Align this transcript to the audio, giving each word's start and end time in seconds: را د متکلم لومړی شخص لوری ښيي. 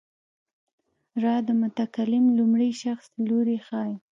را 1.23 1.35
د 1.47 1.49
متکلم 1.61 2.25
لومړی 2.37 2.71
شخص 2.83 3.07
لوری 3.27 3.57
ښيي. 3.67 3.93